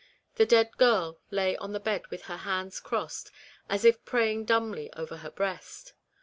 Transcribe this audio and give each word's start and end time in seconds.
The 0.33 0.47
dead 0.47 0.77
girl 0.77 1.19
lay 1.29 1.55
on 1.57 1.73
the 1.73 1.79
bed 1.79 2.07
with 2.07 2.23
her 2.23 2.37
hands 2.37 2.79
crossed" 2.79 3.29
as 3.69 3.85
if 3.85 4.03
praying 4.03 4.45
dumbly 4.45 4.91
over 4.93 5.17
her 5.17 5.29
breast." 5.29 5.93